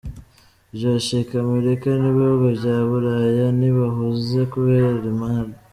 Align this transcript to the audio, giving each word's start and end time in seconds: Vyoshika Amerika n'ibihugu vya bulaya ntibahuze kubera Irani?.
Vyoshika 0.75 1.33
Amerika 1.45 1.87
n'ibihugu 2.01 2.45
vya 2.59 2.77
bulaya 2.87 3.45
ntibahuze 3.57 4.39
kubera 4.51 4.87
Irani?. 4.97 5.55